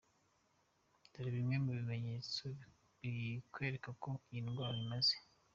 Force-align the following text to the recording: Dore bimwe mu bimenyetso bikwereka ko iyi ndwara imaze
Dore 1.11 1.29
bimwe 1.35 1.55
mu 1.63 1.71
bimenyetso 1.77 2.43
bikwereka 2.99 3.89
ko 4.01 4.09
iyi 4.31 4.41
ndwara 4.45 4.77
imaze 4.85 5.15